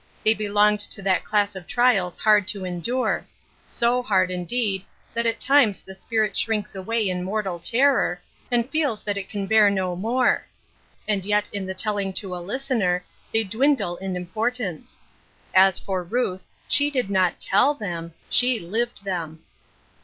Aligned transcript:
They 0.25 0.33
belonged 0.33 0.79
to 0.79 1.03
that 1.03 1.23
class 1.23 1.55
of 1.55 1.67
trials 1.67 2.17
hard 2.17 2.47
to 2.47 2.65
endure— 2.65 3.23
so 3.67 4.01
hard, 4.01 4.31
indeed, 4.31 4.83
that 5.13 5.27
at 5.27 5.39
times 5.39 5.83
the 5.83 5.93
spirit 5.93 6.35
shrinks 6.35 6.73
away 6.73 7.07
in 7.07 7.23
mortal 7.23 7.59
terror, 7.59 8.19
and 8.49 8.67
feels 8.71 9.03
that 9.03 9.15
it 9.15 9.29
can 9.29 9.45
bear 9.45 9.69
no 9.69 9.95
more; 9.95 10.43
and 11.07 11.23
yet 11.23 11.47
in 11.53 11.67
the 11.67 11.75
telling 11.75 12.13
to 12.13 12.35
a 12.35 12.41
listener 12.41 13.03
they 13.31 13.43
dwindle 13.43 13.97
in 13.97 14.15
importance. 14.15 14.99
As 15.53 15.77
for 15.77 16.01
Ruth, 16.01 16.47
she 16.67 16.89
did 16.89 17.11
not 17.11 17.39
tell 17.39 17.75
them— 17.75 18.15
she 18.27 18.59
lived 18.59 19.03
them. 19.05 19.43